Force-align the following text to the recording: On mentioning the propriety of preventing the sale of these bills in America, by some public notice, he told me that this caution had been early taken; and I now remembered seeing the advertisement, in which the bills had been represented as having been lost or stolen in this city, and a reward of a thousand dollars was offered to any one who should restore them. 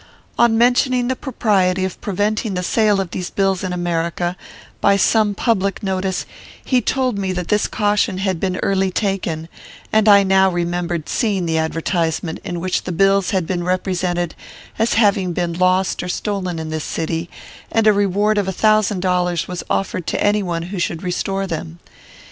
On 0.39 0.57
mentioning 0.57 1.09
the 1.09 1.15
propriety 1.15 1.85
of 1.85 2.01
preventing 2.01 2.55
the 2.55 2.63
sale 2.63 2.99
of 2.99 3.11
these 3.11 3.29
bills 3.29 3.63
in 3.63 3.71
America, 3.71 4.35
by 4.81 4.95
some 4.97 5.35
public 5.35 5.83
notice, 5.83 6.25
he 6.65 6.81
told 6.81 7.19
me 7.19 7.31
that 7.33 7.49
this 7.49 7.67
caution 7.67 8.17
had 8.17 8.39
been 8.39 8.57
early 8.63 8.89
taken; 8.89 9.47
and 9.93 10.09
I 10.09 10.23
now 10.23 10.49
remembered 10.49 11.07
seeing 11.07 11.45
the 11.45 11.59
advertisement, 11.59 12.39
in 12.43 12.59
which 12.59 12.85
the 12.85 12.91
bills 12.91 13.29
had 13.29 13.45
been 13.45 13.63
represented 13.63 14.33
as 14.79 14.95
having 14.95 15.33
been 15.33 15.53
lost 15.53 16.01
or 16.01 16.09
stolen 16.09 16.57
in 16.57 16.71
this 16.71 16.83
city, 16.83 17.29
and 17.71 17.85
a 17.85 17.93
reward 17.93 18.39
of 18.39 18.47
a 18.47 18.51
thousand 18.51 19.01
dollars 19.01 19.47
was 19.47 19.63
offered 19.69 20.07
to 20.07 20.23
any 20.23 20.41
one 20.41 20.63
who 20.73 20.79
should 20.79 21.03
restore 21.03 21.45
them. 21.45 21.77